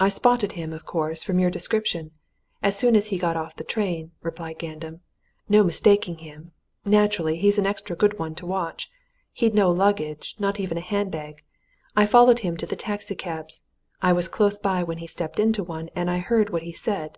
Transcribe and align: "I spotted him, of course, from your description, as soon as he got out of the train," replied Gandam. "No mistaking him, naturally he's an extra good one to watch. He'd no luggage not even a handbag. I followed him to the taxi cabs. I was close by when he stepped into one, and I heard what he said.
"I 0.00 0.08
spotted 0.08 0.54
him, 0.54 0.72
of 0.72 0.84
course, 0.84 1.22
from 1.22 1.38
your 1.38 1.50
description, 1.52 2.10
as 2.64 2.76
soon 2.76 2.96
as 2.96 3.10
he 3.10 3.16
got 3.16 3.36
out 3.36 3.46
of 3.46 3.54
the 3.54 3.62
train," 3.62 4.10
replied 4.20 4.58
Gandam. 4.58 5.02
"No 5.48 5.62
mistaking 5.62 6.18
him, 6.18 6.50
naturally 6.84 7.36
he's 7.36 7.56
an 7.56 7.64
extra 7.64 7.94
good 7.94 8.18
one 8.18 8.34
to 8.34 8.44
watch. 8.46 8.90
He'd 9.32 9.54
no 9.54 9.70
luggage 9.70 10.34
not 10.40 10.58
even 10.58 10.76
a 10.76 10.80
handbag. 10.80 11.44
I 11.94 12.06
followed 12.06 12.40
him 12.40 12.56
to 12.56 12.66
the 12.66 12.74
taxi 12.74 13.14
cabs. 13.14 13.62
I 14.02 14.12
was 14.12 14.26
close 14.26 14.58
by 14.58 14.82
when 14.82 14.98
he 14.98 15.06
stepped 15.06 15.38
into 15.38 15.62
one, 15.62 15.90
and 15.94 16.10
I 16.10 16.18
heard 16.18 16.50
what 16.50 16.64
he 16.64 16.72
said. 16.72 17.16